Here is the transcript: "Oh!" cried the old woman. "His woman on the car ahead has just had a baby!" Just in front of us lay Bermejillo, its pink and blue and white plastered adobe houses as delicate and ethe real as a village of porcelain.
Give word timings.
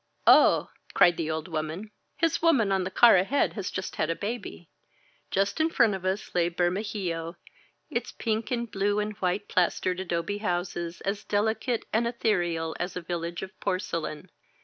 "Oh!" 0.25 0.71
cried 0.95 1.15
the 1.15 1.29
old 1.29 1.47
woman. 1.47 1.91
"His 2.17 2.41
woman 2.41 2.71
on 2.71 2.85
the 2.85 2.89
car 2.89 3.17
ahead 3.17 3.53
has 3.53 3.69
just 3.69 3.97
had 3.97 4.09
a 4.09 4.15
baby!" 4.15 4.67
Just 5.29 5.59
in 5.61 5.69
front 5.69 5.93
of 5.93 6.05
us 6.05 6.33
lay 6.33 6.49
Bermejillo, 6.49 7.35
its 7.91 8.11
pink 8.11 8.49
and 8.49 8.71
blue 8.71 8.97
and 8.97 9.15
white 9.17 9.47
plastered 9.47 9.99
adobe 9.99 10.39
houses 10.39 11.01
as 11.01 11.23
delicate 11.23 11.85
and 11.93 12.07
ethe 12.07 12.25
real 12.35 12.75
as 12.79 12.95
a 12.95 13.01
village 13.01 13.43
of 13.43 13.51
porcelain. 13.59 14.31